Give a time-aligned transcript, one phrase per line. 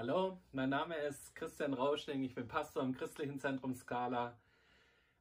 [0.00, 4.34] Hallo, mein Name ist Christian Rauschning, ich bin Pastor im christlichen Zentrum Scala.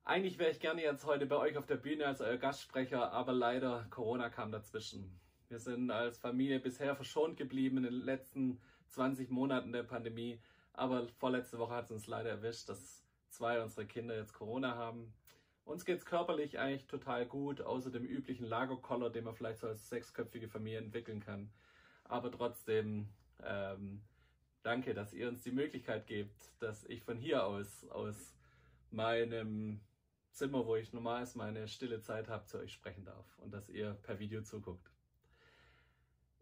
[0.05, 3.33] Eigentlich wäre ich gerne jetzt heute bei euch auf der Bühne als euer Gastsprecher, aber
[3.33, 5.19] leider Corona kam dazwischen.
[5.49, 10.39] Wir sind als Familie bisher verschont geblieben in den letzten 20 Monaten der Pandemie,
[10.71, 15.13] aber vorletzte Woche hat es uns leider erwischt, dass zwei unserer Kinder jetzt Corona haben.
[15.65, 19.67] Uns geht es körperlich eigentlich total gut, außer dem üblichen Lagerkoller, den man vielleicht so
[19.67, 21.51] als sechsköpfige Familie entwickeln kann.
[22.05, 23.09] Aber trotzdem
[23.43, 24.01] ähm,
[24.63, 28.35] danke, dass ihr uns die Möglichkeit gebt, dass ich von hier aus, aus
[28.91, 29.81] meinem
[30.31, 33.93] Zimmer, wo ich normal meine stille Zeit habe, zu euch sprechen darf und dass ihr
[34.03, 34.91] per Video zuguckt.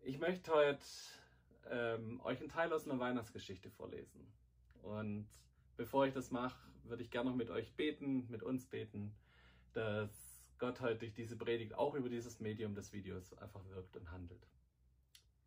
[0.02, 0.86] Ich möchte heute
[1.70, 4.32] ähm, euch einen Teil aus einer Weihnachtsgeschichte vorlesen.
[4.84, 5.28] Und
[5.76, 9.16] bevor ich das mache, würde ich gerne noch mit euch beten, mit uns beten,
[9.74, 14.12] dass Gott heute durch diese Predigt auch über dieses Medium des Videos einfach wirkt und
[14.12, 14.48] handelt.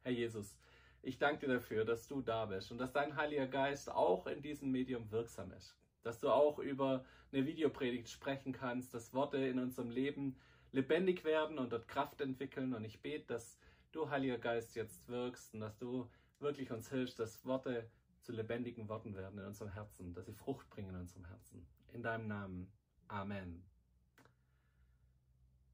[0.03, 0.57] Herr Jesus,
[1.03, 4.43] ich danke dir dafür, dass du da bist und dass dein Heiliger Geist auch in
[4.43, 5.77] diesem Medium wirksam ist.
[6.03, 10.37] Dass du auch über eine Videopredigt sprechen kannst, dass Worte in unserem Leben
[10.73, 12.75] lebendig werden und dort Kraft entwickeln.
[12.75, 13.59] Und ich bete, dass
[13.93, 17.89] du, Heiliger Geist, jetzt wirkst und dass du wirklich uns hilfst, dass Worte
[18.23, 21.67] zu lebendigen Worten werden in unserem Herzen, dass sie Frucht bringen in unserem Herzen.
[21.93, 22.71] In deinem Namen.
[23.09, 23.65] Amen.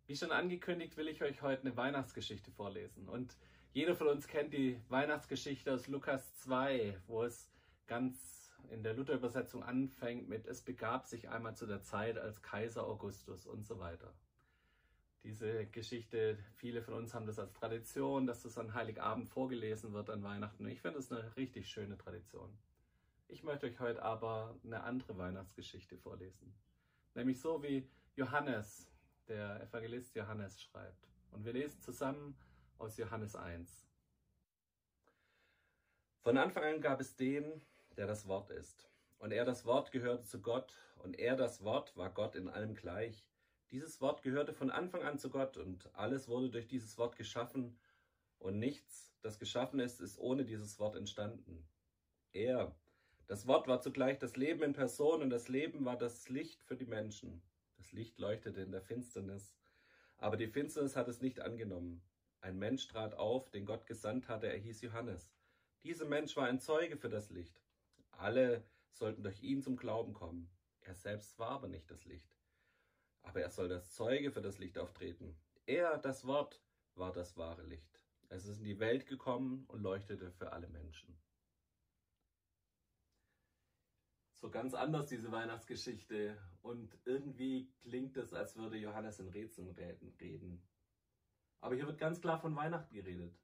[0.06, 3.08] Wie schon angekündigt, will ich euch heute eine Weihnachtsgeschichte vorlesen.
[3.08, 3.36] Und
[3.76, 7.46] jeder von uns kennt die Weihnachtsgeschichte aus Lukas 2, wo es
[7.86, 12.86] ganz in der Luther-Übersetzung anfängt mit Es begab sich einmal zu der Zeit als Kaiser
[12.86, 14.14] Augustus und so weiter.
[15.24, 20.08] Diese Geschichte, viele von uns haben das als Tradition, dass das an Heiligabend vorgelesen wird
[20.08, 20.66] an Weihnachten.
[20.68, 22.56] Ich finde das eine richtig schöne Tradition.
[23.28, 26.54] Ich möchte euch heute aber eine andere Weihnachtsgeschichte vorlesen.
[27.14, 28.90] Nämlich so wie Johannes,
[29.28, 31.10] der Evangelist Johannes schreibt.
[31.30, 32.38] Und wir lesen zusammen
[32.78, 33.86] aus Johannes 1.
[36.22, 37.62] Von Anfang an gab es den,
[37.96, 38.90] der das Wort ist.
[39.18, 42.74] Und er das Wort gehörte zu Gott, und er das Wort war Gott in allem
[42.74, 43.26] gleich.
[43.70, 47.78] Dieses Wort gehörte von Anfang an zu Gott, und alles wurde durch dieses Wort geschaffen,
[48.38, 51.66] und nichts, das geschaffen ist, ist ohne dieses Wort entstanden.
[52.32, 52.74] Er,
[53.26, 56.76] das Wort war zugleich das Leben in Person, und das Leben war das Licht für
[56.76, 57.42] die Menschen.
[57.76, 59.56] Das Licht leuchtete in der Finsternis,
[60.18, 62.02] aber die Finsternis hat es nicht angenommen.
[62.40, 65.32] Ein Mensch trat auf, den Gott gesandt hatte, er hieß Johannes.
[65.82, 67.62] Dieser Mensch war ein Zeuge für das Licht.
[68.12, 70.50] Alle sollten durch ihn zum Glauben kommen.
[70.80, 72.36] Er selbst war aber nicht das Licht.
[73.22, 75.36] Aber er soll das Zeuge für das Licht auftreten.
[75.66, 76.62] Er, das Wort,
[76.94, 78.04] war das wahre Licht.
[78.28, 81.16] Es ist in die Welt gekommen und leuchtete für alle Menschen.
[84.32, 90.62] So ganz anders diese Weihnachtsgeschichte und irgendwie klingt es, als würde Johannes in Rätseln reden.
[91.60, 93.34] Aber hier wird ganz klar von Weihnachten geredet.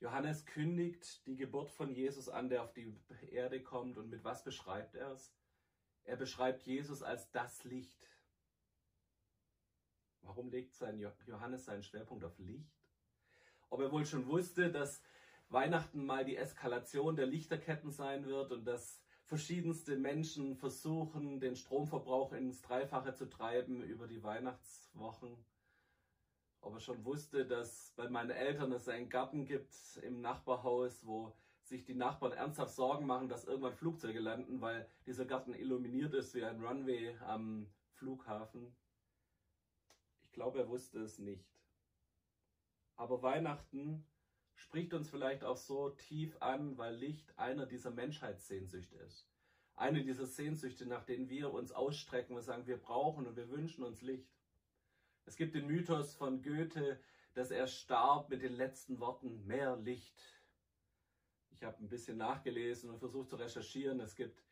[0.00, 2.94] Johannes kündigt die Geburt von Jesus an, der auf die
[3.30, 3.96] Erde kommt.
[3.96, 5.32] Und mit was beschreibt er es?
[6.04, 8.10] Er beschreibt Jesus als das Licht.
[10.22, 12.74] Warum legt sein Johannes seinen Schwerpunkt auf Licht?
[13.70, 15.02] Ob er wohl schon wusste, dass
[15.48, 22.32] Weihnachten mal die Eskalation der Lichterketten sein wird und dass verschiedenste Menschen versuchen, den Stromverbrauch
[22.32, 25.44] ins Dreifache zu treiben über die Weihnachtswochen
[26.64, 31.34] ob er schon wusste, dass bei meinen Eltern es einen Garten gibt im Nachbarhaus, wo
[31.62, 36.34] sich die Nachbarn ernsthaft Sorgen machen, dass irgendwann Flugzeuge landen, weil dieser Garten illuminiert ist
[36.34, 38.74] wie ein Runway am Flughafen.
[40.22, 41.44] Ich glaube, er wusste es nicht.
[42.96, 44.06] Aber Weihnachten
[44.54, 49.28] spricht uns vielleicht auch so tief an, weil Licht einer dieser Menschheitssehnsüchte ist.
[49.76, 53.84] Eine dieser Sehnsüchte, nach denen wir uns ausstrecken und sagen, wir brauchen und wir wünschen
[53.84, 54.33] uns Licht.
[55.26, 56.98] Es gibt den Mythos von Goethe,
[57.34, 60.22] dass er starb mit den letzten Worten mehr Licht.
[61.50, 64.00] Ich habe ein bisschen nachgelesen und versucht zu recherchieren.
[64.00, 64.42] Es gibt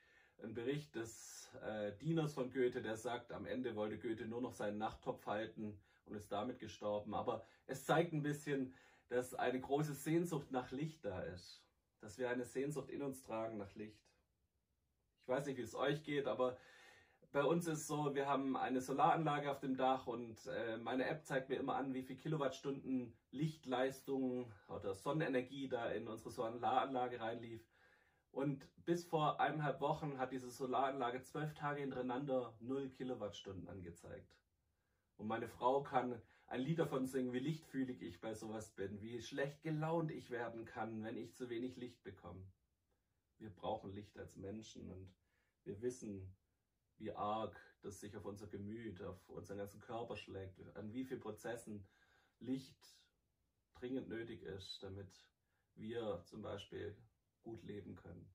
[0.42, 4.52] einen Bericht des äh, Dieners von Goethe, der sagt, am Ende wollte Goethe nur noch
[4.52, 7.14] seinen Nachttopf halten und ist damit gestorben.
[7.14, 8.74] Aber es zeigt ein bisschen,
[9.08, 11.62] dass eine große Sehnsucht nach Licht da ist.
[12.00, 14.02] Dass wir eine Sehnsucht in uns tragen nach Licht.
[15.20, 16.56] Ich weiß nicht, wie es euch geht, aber
[17.32, 21.24] bei uns ist so, wir haben eine Solaranlage auf dem Dach und äh, meine App
[21.24, 27.66] zeigt mir immer an, wie viel Kilowattstunden Lichtleistung oder Sonnenenergie da in unsere Solaranlage reinlief.
[28.30, 34.36] Und bis vor eineinhalb Wochen hat diese Solaranlage zwölf Tage hintereinander null Kilowattstunden angezeigt.
[35.16, 39.22] Und meine Frau kann ein Lied davon singen, wie lichtfühlig ich bei sowas bin, wie
[39.22, 42.44] schlecht gelaunt ich werden kann, wenn ich zu wenig Licht bekomme.
[43.38, 45.14] Wir brauchen Licht als Menschen und
[45.64, 46.34] wir wissen,
[47.02, 51.20] wie arg das sich auf unser Gemüt, auf unseren ganzen Körper schlägt, an wie vielen
[51.20, 51.84] Prozessen
[52.38, 52.96] Licht
[53.74, 55.28] dringend nötig ist, damit
[55.74, 56.96] wir zum Beispiel
[57.42, 58.32] gut leben können.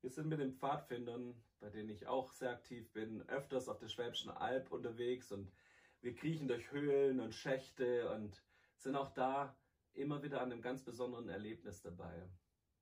[0.00, 3.86] Wir sind mit den Pfadfindern, bei denen ich auch sehr aktiv bin, öfters auf der
[3.86, 5.52] Schwäbischen Alb unterwegs und
[6.00, 8.42] wir kriechen durch Höhlen und Schächte und
[8.76, 9.56] sind auch da
[9.92, 12.28] immer wieder an einem ganz besonderen Erlebnis dabei.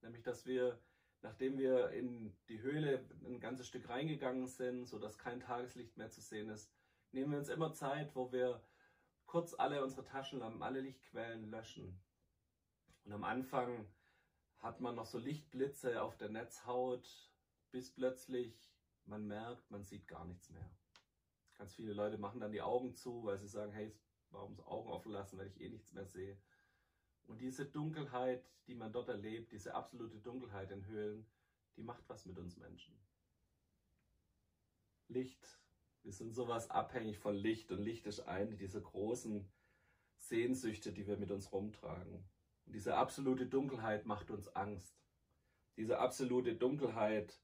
[0.01, 0.81] Nämlich, dass wir,
[1.23, 6.21] nachdem wir in die Höhle ein ganzes Stück reingegangen sind, sodass kein Tageslicht mehr zu
[6.21, 6.73] sehen ist,
[7.13, 8.63] nehmen wir uns immer Zeit, wo wir
[9.27, 12.03] kurz alle unsere Taschenlampen, alle Lichtquellen löschen.
[13.05, 13.87] Und am Anfang
[14.59, 17.33] hat man noch so Lichtblitze auf der Netzhaut,
[17.71, 18.73] bis plötzlich
[19.05, 20.71] man merkt, man sieht gar nichts mehr.
[21.57, 23.95] Ganz viele Leute machen dann die Augen zu, weil sie sagen, hey,
[24.31, 26.41] warum Augen offen lassen, weil ich eh nichts mehr sehe.
[27.27, 31.27] Und diese Dunkelheit, die man dort erlebt, diese absolute Dunkelheit in Höhlen,
[31.77, 32.99] die macht was mit uns Menschen.
[35.09, 35.61] Licht,
[36.03, 39.51] wir sind sowas abhängig von Licht und Licht ist eine dieser großen
[40.19, 42.25] Sehnsüchte, die wir mit uns rumtragen.
[42.67, 45.03] Und diese absolute Dunkelheit macht uns Angst.
[45.77, 47.41] Diese absolute Dunkelheit,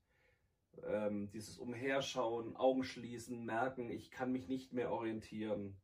[0.84, 5.81] ähm, dieses Umherschauen, Augen schließen, merken, ich kann mich nicht mehr orientieren,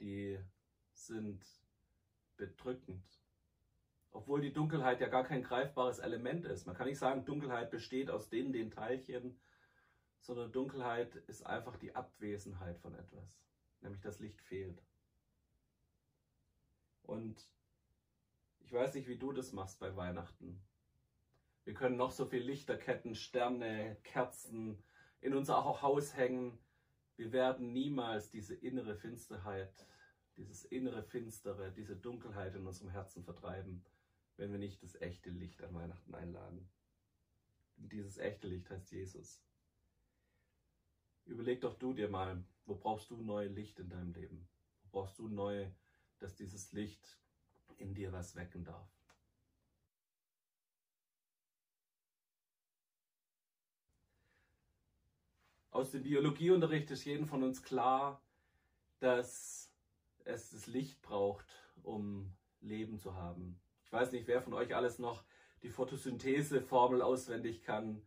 [0.00, 0.38] die
[0.92, 1.44] sind
[2.36, 3.21] bedrückend.
[4.12, 6.66] Obwohl die Dunkelheit ja gar kein greifbares Element ist.
[6.66, 9.40] Man kann nicht sagen, Dunkelheit besteht aus den, den Teilchen,
[10.20, 13.36] sondern Dunkelheit ist einfach die Abwesenheit von etwas,
[13.80, 14.82] nämlich das Licht fehlt.
[17.02, 17.48] Und
[18.60, 20.62] ich weiß nicht, wie du das machst bei Weihnachten.
[21.64, 24.82] Wir können noch so viel Lichterketten, Sterne, Kerzen
[25.20, 26.58] in unser Haus hängen.
[27.16, 29.86] Wir werden niemals diese innere Finsterheit,
[30.36, 33.84] dieses innere Finstere, diese Dunkelheit in unserem Herzen vertreiben,
[34.36, 36.70] wenn wir nicht das echte Licht an Weihnachten einladen.
[37.76, 39.42] Und dieses echte Licht heißt Jesus.
[41.24, 44.48] Überleg doch du dir mal, wo brauchst du neue Licht in deinem Leben?
[44.82, 45.70] Wo brauchst du neu,
[46.18, 47.18] dass dieses Licht
[47.76, 48.88] in dir was wecken darf.
[55.70, 58.22] Aus dem Biologieunterricht ist jedem von uns klar,
[58.98, 59.72] dass
[60.24, 61.46] es das Licht braucht,
[61.82, 63.61] um Leben zu haben.
[63.92, 65.22] Ich weiß nicht, wer von euch alles noch
[65.62, 68.00] die Photosynthese-Formel auswendig kann.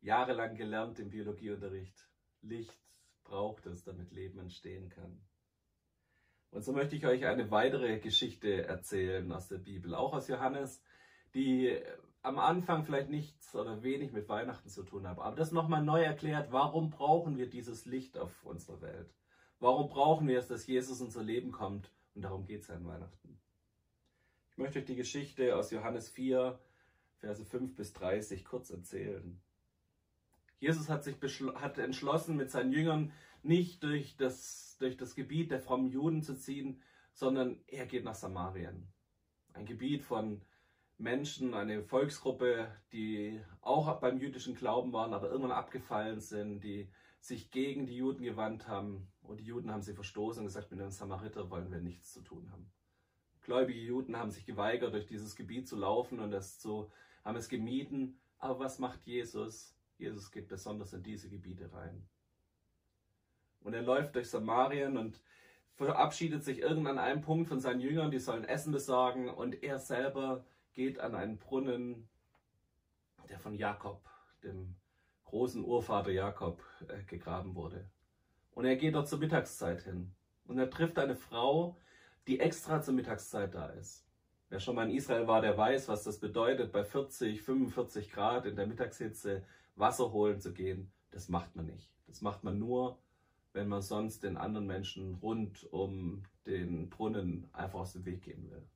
[0.00, 2.08] Jahrelang gelernt im Biologieunterricht.
[2.40, 2.80] Licht
[3.22, 5.20] braucht es, damit Leben entstehen kann.
[6.52, 10.82] Und so möchte ich euch eine weitere Geschichte erzählen aus der Bibel, auch aus Johannes,
[11.34, 11.82] die
[12.22, 16.02] am Anfang vielleicht nichts oder wenig mit Weihnachten zu tun hat, aber das nochmal neu
[16.02, 19.14] erklärt, warum brauchen wir dieses Licht auf unserer Welt?
[19.58, 21.92] Warum brauchen wir es, dass Jesus unser Leben kommt?
[22.14, 23.38] Und darum geht es an Weihnachten.
[24.56, 26.58] Ich möchte euch die Geschichte aus Johannes 4,
[27.18, 29.38] Verse 5 bis 30 kurz erzählen.
[30.60, 31.16] Jesus hat sich
[31.56, 36.38] hat entschlossen, mit seinen Jüngern nicht durch das, durch das Gebiet der frommen Juden zu
[36.38, 36.80] ziehen,
[37.12, 38.88] sondern er geht nach Samarien.
[39.52, 40.40] Ein Gebiet von
[40.96, 46.88] Menschen, eine Volksgruppe, die auch beim jüdischen Glauben waren, aber irgendwann abgefallen sind, die
[47.20, 49.12] sich gegen die Juden gewandt haben.
[49.20, 52.22] Und die Juden haben sie verstoßen und gesagt, mit den Samariter wollen wir nichts zu
[52.22, 52.72] tun haben.
[53.46, 56.90] Gläubige Juden haben sich geweigert, durch dieses Gebiet zu laufen und das zu,
[57.24, 58.18] haben es gemieden.
[58.38, 59.76] Aber was macht Jesus?
[59.98, 62.06] Jesus geht besonders in diese Gebiete rein.
[63.60, 65.20] Und er läuft durch Samarien und
[65.76, 69.78] verabschiedet sich irgendwann an einem Punkt von seinen Jüngern, die sollen Essen besorgen und er
[69.78, 72.08] selber geht an einen Brunnen,
[73.28, 74.02] der von Jakob,
[74.42, 74.74] dem
[75.24, 77.88] großen Urvater Jakob, äh, gegraben wurde.
[78.52, 80.12] Und er geht dort zur Mittagszeit hin
[80.46, 81.76] und er trifft eine Frau,
[82.26, 84.04] die extra zur Mittagszeit da ist.
[84.48, 88.46] Wer schon mal in Israel war, der weiß, was das bedeutet, bei 40, 45 Grad
[88.46, 90.92] in der Mittagshitze Wasser holen zu gehen.
[91.10, 91.90] Das macht man nicht.
[92.06, 92.98] Das macht man nur,
[93.52, 98.50] wenn man sonst den anderen Menschen rund um den Brunnen einfach aus dem Weg gehen
[98.50, 98.66] will.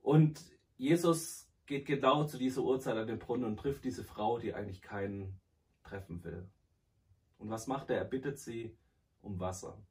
[0.00, 0.40] Und
[0.76, 4.80] Jesus geht genau zu dieser Uhrzeit an den Brunnen und trifft diese Frau, die eigentlich
[4.80, 5.38] keinen
[5.82, 6.48] treffen will.
[7.38, 7.98] Und was macht er?
[7.98, 8.76] Er bittet sie
[9.20, 9.82] um Wasser.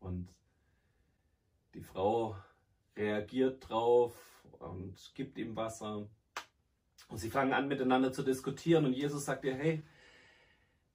[0.00, 0.28] Und
[1.74, 2.36] die Frau
[2.96, 4.14] reagiert drauf
[4.58, 6.08] und gibt ihm Wasser.
[7.08, 9.82] Und sie fangen an miteinander zu diskutieren und Jesus sagt ihr, hey,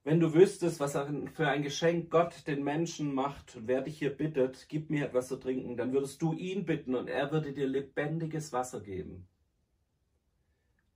[0.04, 0.92] wenn du wüsstest, was
[1.34, 5.28] für ein Geschenk Gott den Menschen macht und wer dich hier bittet, gib mir etwas
[5.28, 9.28] zu trinken, dann würdest du ihn bitten und er würde dir lebendiges Wasser geben.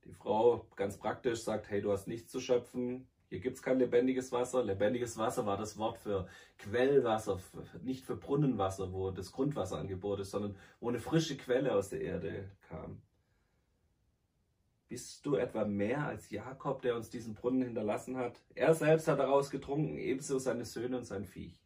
[0.05, 3.79] Die Frau ganz praktisch sagt, hey, du hast nichts zu schöpfen, hier gibt es kein
[3.79, 4.63] lebendiges Wasser.
[4.63, 6.27] Lebendiges Wasser war das Wort für
[6.59, 7.39] Quellwasser,
[7.81, 12.51] nicht für Brunnenwasser, wo das Grundwasserangebot ist, sondern wo eine frische Quelle aus der Erde
[12.69, 13.01] kam.
[14.87, 18.39] Bist du etwa mehr als Jakob, der uns diesen Brunnen hinterlassen hat?
[18.53, 21.57] Er selbst hat daraus getrunken, ebenso seine Söhne und sein Viech.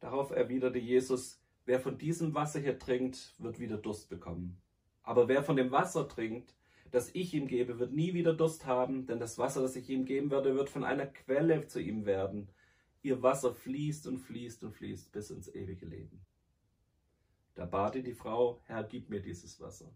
[0.00, 4.62] Darauf erwiderte Jesus, wer von diesem Wasser hier trinkt, wird wieder Durst bekommen.
[5.02, 6.54] Aber wer von dem Wasser trinkt,
[6.90, 10.04] das ich ihm gebe, wird nie wieder Durst haben, denn das Wasser, das ich ihm
[10.04, 12.48] geben werde, wird von einer Quelle zu ihm werden.
[13.02, 16.24] Ihr Wasser fließt und fließt und fließt bis ins ewige Leben.
[17.54, 19.92] Da bat die Frau, Herr, gib mir dieses Wasser.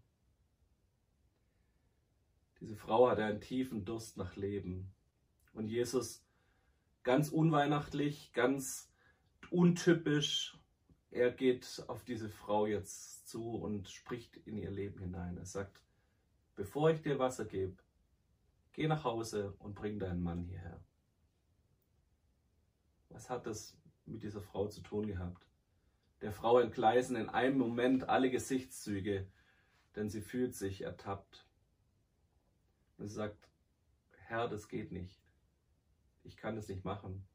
[2.59, 4.91] Diese Frau hatte einen tiefen Durst nach Leben.
[5.53, 6.25] Und Jesus,
[7.03, 8.91] ganz unweihnachtlich, ganz
[9.49, 10.57] untypisch,
[11.11, 15.37] er geht auf diese Frau jetzt zu und spricht in ihr Leben hinein.
[15.37, 15.81] Er sagt,
[16.59, 17.77] bevor ich dir Wasser gebe,
[18.73, 20.83] geh nach Hause und bring deinen Mann hierher.
[23.07, 25.47] Was hat das mit dieser Frau zu tun gehabt?
[26.19, 29.25] Der Frau entgleisen in einem Moment alle Gesichtszüge,
[29.95, 31.47] denn sie fühlt sich ertappt.
[32.97, 33.49] Und sie sagt,
[34.27, 35.21] Herr, das geht nicht.
[36.25, 37.25] Ich kann es nicht machen.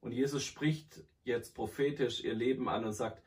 [0.00, 3.22] Und Jesus spricht jetzt prophetisch ihr Leben an und sagt,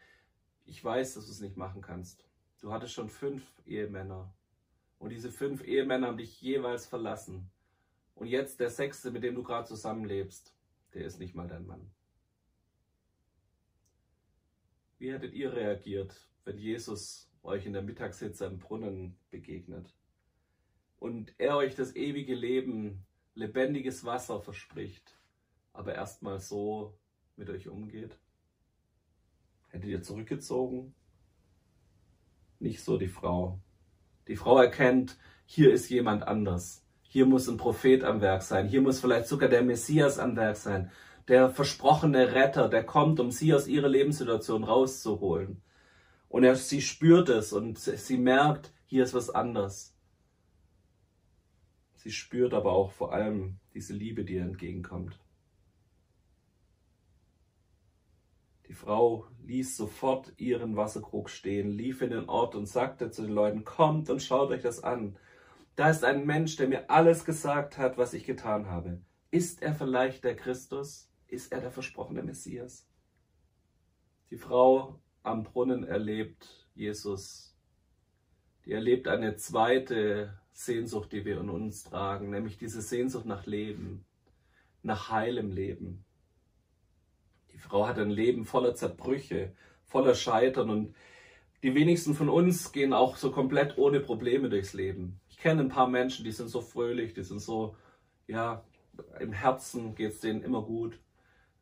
[0.66, 2.28] ich weiß, dass du es nicht machen kannst.
[2.62, 4.34] Du hattest schon fünf Ehemänner
[5.04, 7.52] und diese fünf Ehemänner haben dich jeweils verlassen.
[8.16, 10.56] Und jetzt der sechste, mit dem du gerade zusammenlebst,
[10.94, 11.92] der ist nicht mal dein Mann.
[15.00, 19.94] Wie hättet ihr reagiert, wenn Jesus euch in der Mittagshitze am Brunnen begegnet
[21.00, 23.06] und er euch das ewige Leben,
[23.36, 25.20] lebendiges Wasser verspricht,
[25.74, 26.98] aber erstmal so
[27.36, 28.18] mit euch umgeht?
[29.68, 30.96] Hättet ihr zurückgezogen?
[32.60, 33.60] Nicht so die Frau.
[34.28, 36.86] Die Frau erkennt, hier ist jemand anders.
[37.02, 38.68] Hier muss ein Prophet am Werk sein.
[38.68, 40.92] Hier muss vielleicht sogar der Messias am Werk sein.
[41.28, 45.62] Der versprochene Retter, der kommt, um sie aus ihrer Lebenssituation rauszuholen.
[46.28, 49.96] Und er, sie spürt es und sie merkt, hier ist was anders.
[51.96, 55.20] Sie spürt aber auch vor allem diese Liebe, die ihr entgegenkommt.
[58.68, 63.32] Die Frau ließ sofort ihren Wasserkrug stehen, lief in den Ort und sagte zu den
[63.32, 65.18] Leuten, kommt und schaut euch das an.
[65.76, 69.02] Da ist ein Mensch, der mir alles gesagt hat, was ich getan habe.
[69.32, 71.10] Ist er vielleicht der Christus?
[71.28, 72.88] Ist er der versprochene Messias?
[74.30, 77.56] Die Frau am Brunnen erlebt Jesus.
[78.66, 84.06] Die erlebt eine zweite Sehnsucht, die wir in uns tragen, nämlich diese Sehnsucht nach Leben,
[84.84, 86.06] nach heilem Leben.
[87.64, 89.54] Frau hat ein Leben voller Zerbrüche,
[89.86, 90.96] voller Scheitern und
[91.64, 95.22] die wenigsten von uns gehen auch so komplett ohne Probleme durchs Leben.
[95.30, 97.78] Ich kenne ein paar Menschen, die sind so fröhlich, die sind so,
[98.28, 98.66] ja,
[99.22, 101.00] im Herzen geht es denen immer gut.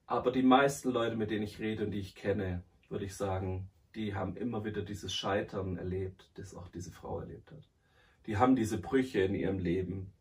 [0.07, 3.69] Aber die meisten Leute, mit denen ich rede und die ich kenne, würde ich sagen,
[3.93, 7.69] die haben immer wieder dieses Scheitern erlebt, das auch diese Frau erlebt hat.
[8.25, 10.11] Die haben diese Brüche in ihrem Leben.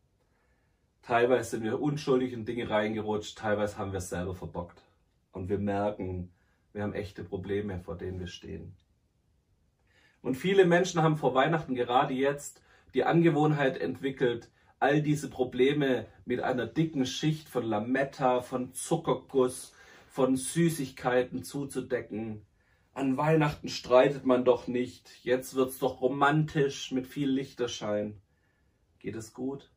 [1.01, 4.83] Teilweise sind wir unschuldig in Dinge reingerutscht, teilweise haben wir es selber verbockt
[5.31, 6.31] und wir merken,
[6.73, 8.75] wir haben echte Probleme, vor denen wir stehen.
[10.21, 12.61] Und viele Menschen haben vor Weihnachten gerade jetzt
[12.93, 19.73] die Angewohnheit entwickelt, all diese Probleme mit einer dicken Schicht von Lametta, von Zuckerguss,
[20.07, 22.45] von Süßigkeiten zuzudecken.
[22.93, 25.23] An Weihnachten streitet man doch nicht.
[25.23, 28.21] Jetzt wird's doch romantisch mit viel Lichterschein.
[28.99, 29.71] Geht es gut?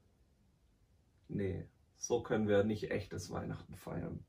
[1.29, 4.25] Nee, so können wir nicht echtes Weihnachten feiern.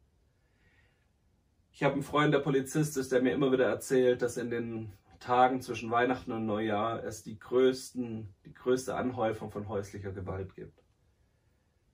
[1.75, 4.93] Ich habe einen Freund, der Polizist ist, der mir immer wieder erzählt, dass in den
[5.19, 10.81] Tagen zwischen Weihnachten und Neujahr es die, größten, die größte Anhäufung von häuslicher Gewalt gibt.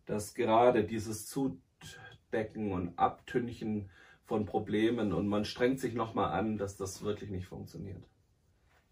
[0.05, 3.89] Dass gerade dieses Zudecken und Abtünchen
[4.23, 8.07] von Problemen und man strengt sich nochmal an, dass das wirklich nicht funktioniert.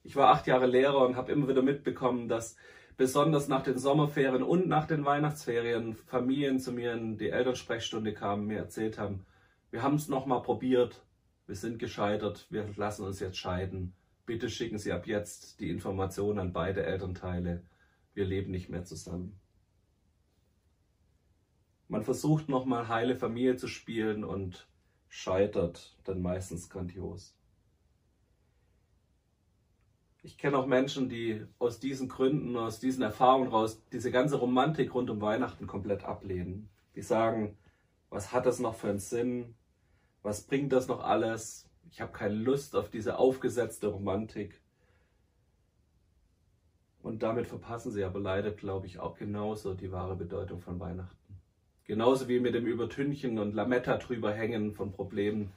[0.03, 2.55] Ich war acht Jahre Lehrer und habe immer wieder mitbekommen, dass
[2.97, 8.47] besonders nach den Sommerferien und nach den Weihnachtsferien Familien zu mir in die Elternsprechstunde kamen,
[8.47, 9.27] mir erzählt haben,
[9.71, 11.03] wir haben es nochmal probiert,
[11.47, 13.93] wir sind gescheitert, wir lassen uns jetzt scheiden.
[14.25, 17.63] Bitte schicken Sie ab jetzt die Information an beide Elternteile.
[18.13, 19.39] Wir leben nicht mehr zusammen.
[21.87, 24.67] Man versucht nochmal heile Familie zu spielen und
[25.07, 27.35] scheitert dann meistens grandios.
[30.21, 34.93] Ich kenne auch Menschen, die aus diesen Gründen, aus diesen Erfahrungen raus diese ganze Romantik
[34.93, 36.69] rund um Weihnachten komplett ablehnen.
[36.95, 37.57] Die sagen,
[38.09, 39.55] was hat das noch für einen Sinn?
[40.21, 41.69] Was bringt das noch alles?
[41.91, 44.61] Ich habe keine Lust auf diese aufgesetzte Romantik.
[47.01, 51.17] Und damit verpassen sie aber leider, glaube ich, auch genauso die wahre Bedeutung von Weihnachten.
[51.85, 55.51] Genauso wie mit dem Übertünchen und Lametta drüber hängen von Problemen,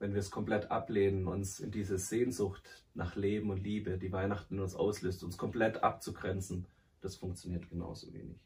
[0.00, 4.54] wenn wir es komplett ablehnen, uns in diese Sehnsucht nach Leben und Liebe, die Weihnachten
[4.54, 6.66] in uns auslöst, uns komplett abzugrenzen,
[7.00, 8.38] das funktioniert genauso wenig.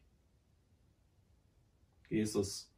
[2.10, 2.70] Jesus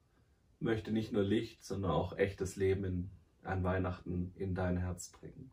[0.60, 3.10] möchte nicht nur Licht, sondern auch echtes Leben in,
[3.42, 5.50] an Weihnachten in dein Herz bringen.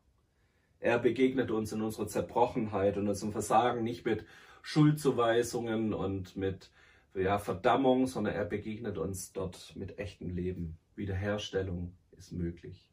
[0.79, 4.25] Er begegnet uns in unserer Zerbrochenheit und unserem Versagen nicht mit
[4.61, 6.71] Schuldzuweisungen und mit
[7.15, 10.77] ja, Verdammung, sondern er begegnet uns dort mit echtem Leben.
[10.95, 12.87] Wiederherstellung ist möglich.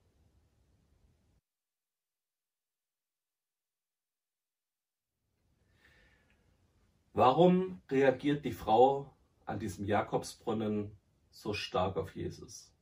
[7.12, 10.90] Warum reagiert die Frau an diesem Jakobsbrunnen
[11.34, 12.72] so stark auf Jesus?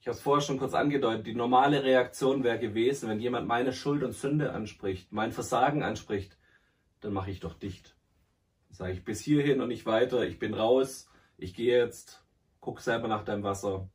[0.00, 3.72] Ich habe es vorher schon kurz angedeutet, die normale Reaktion wäre gewesen, wenn jemand meine
[3.72, 6.38] Schuld und Sünde anspricht, mein Versagen anspricht,
[7.00, 7.96] dann mache ich doch dicht.
[8.68, 12.24] Dann sage ich bis hierhin und nicht weiter, ich bin raus, ich gehe jetzt,
[12.60, 13.90] guck selber nach deinem Wasser,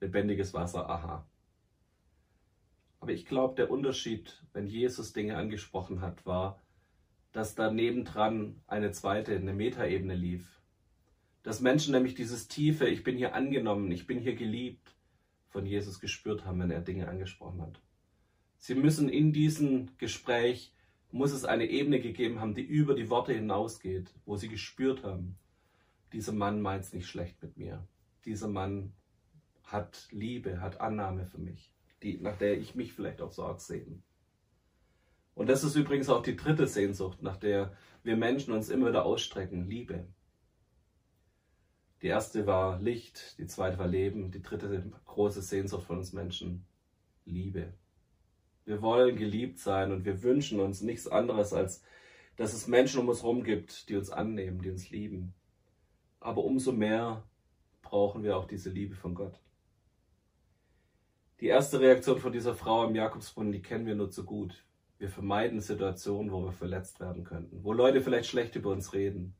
[0.00, 1.26] lebendiges Wasser, aha.
[3.00, 6.60] Aber ich glaube, der Unterschied, wenn Jesus Dinge angesprochen hat, war,
[7.32, 10.62] dass da nebendran eine zweite, eine Metaebene lief.
[11.44, 14.96] Dass Menschen nämlich dieses tiefe, ich bin hier angenommen, ich bin hier geliebt,
[15.50, 17.80] von Jesus gespürt haben, wenn er Dinge angesprochen hat.
[18.58, 20.74] Sie müssen in diesem Gespräch,
[21.12, 25.38] muss es eine Ebene gegeben haben, die über die Worte hinausgeht, wo sie gespürt haben,
[26.14, 27.86] dieser Mann meint es nicht schlecht mit mir.
[28.24, 28.92] Dieser Mann
[29.64, 34.02] hat Liebe, hat Annahme für mich, die, nach der ich mich vielleicht auch so sehne.
[35.34, 39.04] Und das ist übrigens auch die dritte Sehnsucht, nach der wir Menschen uns immer wieder
[39.04, 40.06] ausstrecken, Liebe.
[42.04, 46.66] Die erste war Licht, die zweite war Leben, die dritte große Sehnsucht von uns Menschen,
[47.24, 47.72] Liebe.
[48.66, 51.82] Wir wollen geliebt sein und wir wünschen uns nichts anderes, als
[52.36, 55.32] dass es Menschen um uns herum gibt, die uns annehmen, die uns lieben.
[56.20, 57.24] Aber umso mehr
[57.80, 59.40] brauchen wir auch diese Liebe von Gott.
[61.40, 64.66] Die erste Reaktion von dieser Frau im Jakobsbrunnen, die kennen wir nur zu gut.
[64.98, 69.34] Wir vermeiden Situationen, wo wir verletzt werden könnten, wo Leute vielleicht schlecht über uns reden.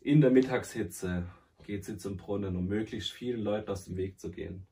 [0.00, 1.28] In der Mittagshitze
[1.64, 4.66] geht sie zum Brunnen, um möglichst vielen Leuten aus dem Weg zu gehen.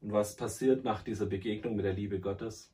[0.00, 2.72] Und was passiert nach dieser Begegnung mit der Liebe Gottes?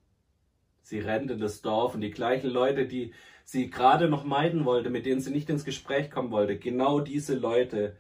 [0.83, 3.13] Sie rennt in das Dorf und die gleichen Leute, die
[3.45, 7.35] sie gerade noch meiden wollte, mit denen sie nicht ins Gespräch kommen wollte, genau diese
[7.35, 7.97] Leute,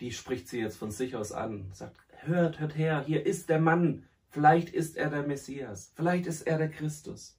[0.00, 3.60] die spricht sie jetzt von sich aus an, sagt, hört, hört her, hier ist der
[3.60, 7.35] Mann, Vielleicht ist er der Messias, vielleicht ist er der Christus.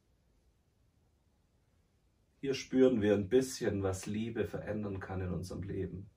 [2.40, 6.10] Hier spüren wir ein bisschen, was Liebe verändern kann in unserem Leben.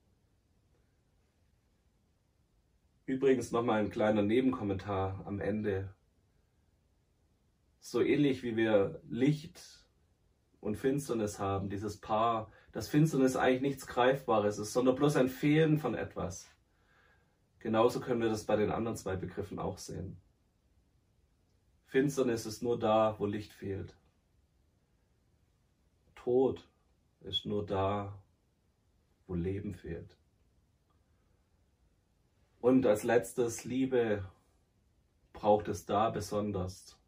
[3.06, 5.94] Übrigens nochmal ein kleiner Nebenkommentar am Ende.
[7.80, 9.87] So ähnlich wie wir Licht
[10.61, 15.78] und Finsternis haben, dieses Paar, dass Finsternis eigentlich nichts Greifbares ist, sondern bloß ein Fehlen
[15.78, 16.54] von etwas.
[17.61, 20.20] Genauso können wir das bei den anderen zwei Begriffen auch sehen.
[21.87, 23.96] Finsternis ist nur da, wo Licht fehlt.
[26.24, 26.68] Tod
[27.20, 28.22] ist nur da,
[29.26, 30.18] wo Leben fehlt.
[32.61, 34.30] Und als letztes, Liebe
[35.33, 36.98] braucht es da besonders,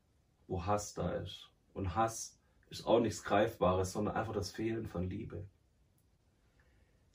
[0.47, 1.51] wo Hass da ist.
[1.75, 2.39] Und Hass
[2.71, 5.47] ist auch nichts Greifbares, sondern einfach das Fehlen von Liebe.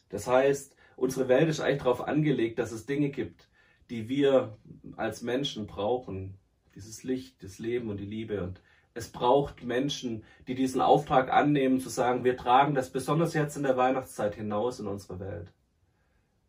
[0.10, 3.50] Das heißt, unsere Welt ist eigentlich darauf angelegt, dass es Dinge gibt,
[3.90, 4.56] die wir
[4.98, 6.38] als Menschen brauchen,
[6.76, 8.44] dieses Licht, das Leben und die Liebe.
[8.44, 8.62] Und
[8.98, 13.64] es braucht Menschen, die diesen Auftrag annehmen, zu sagen, wir tragen das besonders jetzt in
[13.64, 15.54] der Weihnachtszeit hinaus in unsere Welt.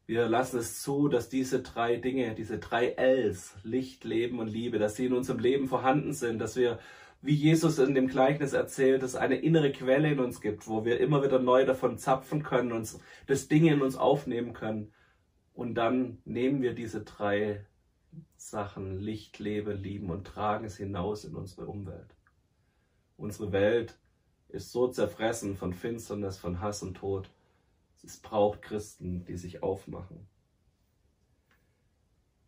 [0.07, 4.79] Wir lassen es zu, dass diese drei Dinge, diese drei Ls, Licht, Leben und Liebe,
[4.79, 6.79] dass sie in unserem Leben vorhanden sind, dass wir,
[7.21, 11.01] wie Jesus in dem Gleichnis erzählt, es eine innere Quelle in uns gibt, wo wir
[11.01, 14.95] immer wieder neu davon zapfen können, uns das Dinge in uns aufnehmen können.
[15.53, 17.67] Und dann nehmen wir diese drei
[18.37, 22.18] Sachen Licht, Leben, lieben und tragen es hinaus in unsere Umwelt.
[23.19, 23.99] Unsere Welt
[24.49, 27.29] ist so zerfressen von Finsternis, von Hass und Tod.
[28.05, 30.29] Es braucht Christen, die sich aufmachen.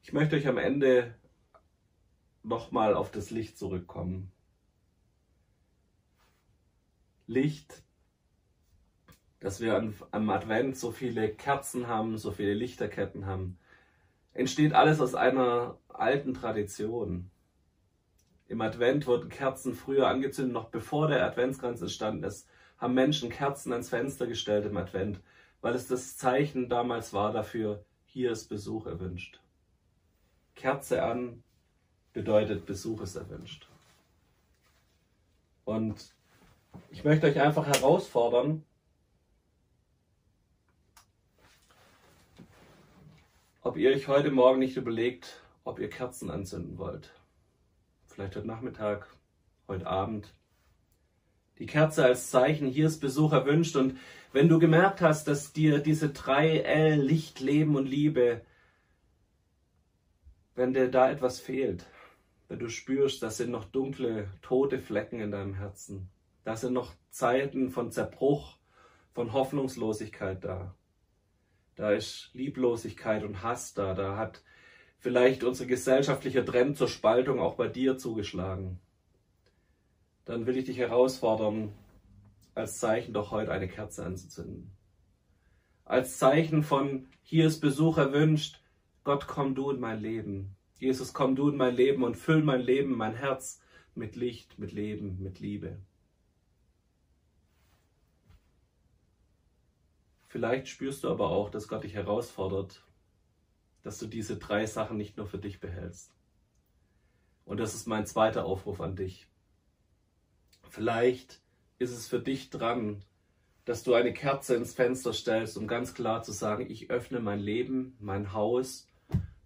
[0.04, 1.14] Ich möchte euch am Ende
[2.44, 4.30] nochmal auf das Licht zurückkommen.
[7.26, 7.82] Licht,
[9.40, 13.58] dass wir am Advent so viele Kerzen haben, so viele Lichterketten haben,
[14.34, 17.28] entsteht alles aus einer alten Tradition.
[18.50, 23.70] Im Advent wurden Kerzen früher angezündet, noch bevor der Adventskranz entstanden ist, haben Menschen Kerzen
[23.70, 25.20] ans Fenster gestellt im Advent,
[25.60, 29.40] weil es das Zeichen damals war dafür, hier ist Besuch erwünscht.
[30.56, 31.44] Kerze an
[32.12, 33.68] bedeutet Besuch ist erwünscht.
[35.64, 36.12] Und
[36.90, 38.64] ich möchte euch einfach herausfordern,
[43.62, 47.12] ob ihr euch heute Morgen nicht überlegt, ob ihr Kerzen anzünden wollt.
[48.20, 49.06] Vielleicht heute Nachmittag,
[49.66, 50.34] heute Abend.
[51.58, 53.76] Die Kerze als Zeichen, hier ist Besuch erwünscht.
[53.76, 53.96] Und
[54.34, 58.42] wenn du gemerkt hast, dass dir diese drei L, Licht, Leben und Liebe,
[60.54, 61.86] wenn dir da etwas fehlt,
[62.48, 66.10] wenn du spürst, das sind noch dunkle, tote Flecken in deinem Herzen.
[66.44, 68.58] Da sind noch Zeiten von Zerbruch,
[69.14, 70.74] von Hoffnungslosigkeit da.
[71.74, 73.94] Da ist Lieblosigkeit und Hass da.
[73.94, 74.42] Da hat
[75.00, 78.78] vielleicht unser gesellschaftlicher Trend zur Spaltung auch bei dir zugeschlagen.
[80.26, 81.72] Dann will ich dich herausfordern,
[82.54, 84.70] als Zeichen doch heute eine Kerze anzuzünden.
[85.84, 88.60] Als Zeichen von, hier ist Besuch erwünscht,
[89.02, 90.54] Gott komm du in mein Leben.
[90.78, 93.60] Jesus komm du in mein Leben und füll mein Leben, mein Herz
[93.94, 95.78] mit Licht, mit Leben, mit Liebe.
[100.28, 102.84] Vielleicht spürst du aber auch, dass Gott dich herausfordert,
[103.82, 106.12] dass du diese drei Sachen nicht nur für dich behältst.
[107.44, 109.26] Und das ist mein zweiter Aufruf an dich.
[110.68, 111.40] Vielleicht
[111.78, 113.02] ist es für dich dran,
[113.64, 117.40] dass du eine Kerze ins Fenster stellst, um ganz klar zu sagen, ich öffne mein
[117.40, 118.88] Leben, mein Haus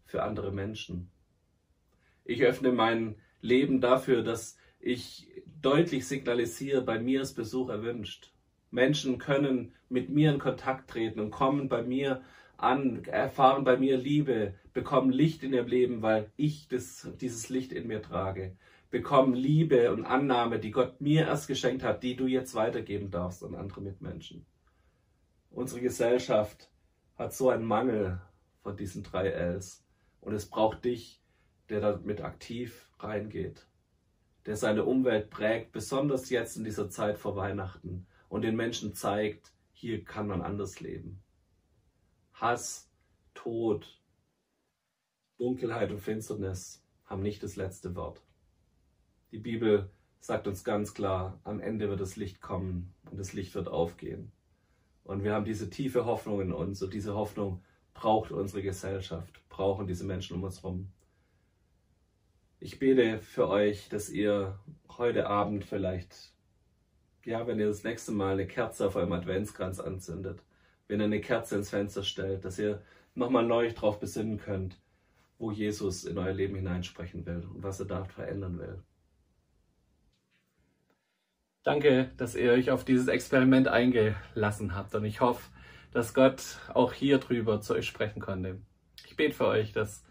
[0.05, 1.11] für andere Menschen.
[2.25, 8.33] Ich öffne mein Leben dafür, dass ich deutlich signalisiere, bei mir ist Besuch erwünscht.
[8.71, 12.23] Menschen können mit mir in Kontakt treten und kommen bei mir
[12.57, 17.73] an, erfahren bei mir Liebe, bekommen Licht in ihrem Leben, weil ich das, dieses Licht
[17.73, 18.57] in mir trage.
[18.91, 23.43] Bekommen Liebe und Annahme, die Gott mir erst geschenkt hat, die du jetzt weitergeben darfst
[23.43, 24.47] an andere Mitmenschen.
[25.51, 26.71] Unsere Gesellschaft
[27.17, 28.21] hat so einen Mangel
[28.63, 29.85] von diesen drei Ls.
[30.21, 31.21] Und es braucht dich,
[31.69, 33.67] der damit aktiv reingeht,
[34.47, 39.53] der seine Umwelt prägt, besonders jetzt in dieser Zeit vor Weihnachten und den Menschen zeigt,
[39.73, 41.23] hier kann man anders leben.
[42.35, 42.91] Hass,
[43.35, 44.01] Tod,
[45.39, 48.23] Dunkelheit und Finsternis haben nicht das letzte Wort.
[49.31, 53.55] Die Bibel sagt uns ganz klar, am Ende wird das Licht kommen und das Licht
[53.55, 54.33] wird aufgehen.
[55.03, 59.87] Und wir haben diese tiefe Hoffnung in uns und diese Hoffnung braucht unsere Gesellschaft, brauchen
[59.87, 60.91] diese Menschen um uns herum.
[62.59, 66.35] Ich bete für euch, dass ihr heute Abend vielleicht
[67.25, 70.43] ja, wenn ihr das nächste Mal eine Kerze auf eurem Adventskranz anzündet,
[70.89, 72.83] wenn ihr eine Kerze ins Fenster stellt, dass ihr
[73.15, 74.79] nochmal neu drauf besinnen könnt,
[75.39, 78.83] wo Jesus in euer Leben hineinsprechen will und was er da verändern will.
[81.63, 85.51] Danke, dass ihr euch auf dieses Experiment eingelassen habt und ich hoffe,
[85.93, 88.59] dass Gott auch hier drüber zu euch sprechen konnte.
[89.07, 90.05] Ich bete für euch, dass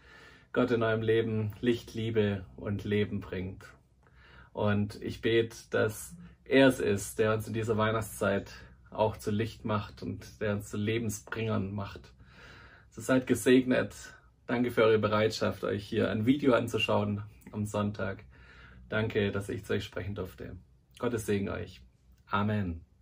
[0.51, 3.65] Gott in eurem Leben Licht, Liebe und Leben bringt.
[4.53, 8.51] Und ich bete, dass er es ist, der uns in dieser Weihnachtszeit
[8.93, 12.13] auch zu Licht macht und der uns zu Lebensbringern macht.
[12.89, 13.93] So seid gesegnet.
[14.45, 18.23] Danke für eure Bereitschaft, euch hier ein Video anzuschauen am Sonntag.
[18.89, 20.57] Danke, dass ich zu euch sprechen durfte.
[20.99, 21.81] Gottes Segen euch.
[22.27, 22.92] Amen.